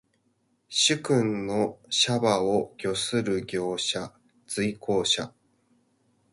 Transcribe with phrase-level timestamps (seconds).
[0.67, 4.11] 主君の車馬を御する従者。
[4.47, 5.31] 随行者。